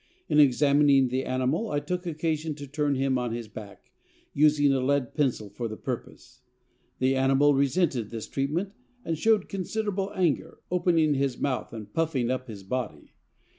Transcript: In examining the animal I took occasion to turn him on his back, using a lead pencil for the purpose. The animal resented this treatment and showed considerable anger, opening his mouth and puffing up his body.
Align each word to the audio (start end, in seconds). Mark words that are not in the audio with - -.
In 0.27 0.39
examining 0.39 1.09
the 1.09 1.25
animal 1.25 1.69
I 1.69 1.79
took 1.79 2.07
occasion 2.07 2.55
to 2.55 2.65
turn 2.65 2.95
him 2.95 3.19
on 3.19 3.33
his 3.35 3.47
back, 3.47 3.91
using 4.33 4.73
a 4.73 4.79
lead 4.79 5.13
pencil 5.13 5.51
for 5.51 5.67
the 5.67 5.77
purpose. 5.77 6.41
The 6.97 7.15
animal 7.15 7.53
resented 7.53 8.09
this 8.09 8.25
treatment 8.27 8.71
and 9.05 9.15
showed 9.15 9.47
considerable 9.47 10.11
anger, 10.15 10.57
opening 10.71 11.13
his 11.13 11.39
mouth 11.39 11.71
and 11.71 11.93
puffing 11.93 12.31
up 12.31 12.47
his 12.47 12.63
body. 12.63 13.13